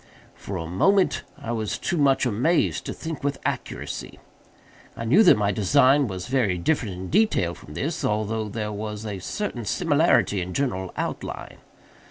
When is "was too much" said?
1.51-2.25